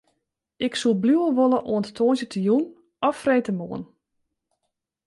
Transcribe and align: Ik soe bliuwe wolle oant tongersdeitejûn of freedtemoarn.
Ik 0.65 0.73
soe 0.79 0.93
bliuwe 1.03 1.29
wolle 1.37 1.59
oant 1.73 1.93
tongersdeitejûn 1.97 2.63
of 3.07 3.15
freedtemoarn. 3.23 3.83